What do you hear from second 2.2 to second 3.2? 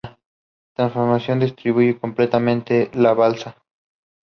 the turnaround of the